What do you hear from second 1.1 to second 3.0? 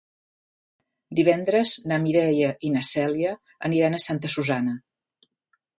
Divendres na Mireia i na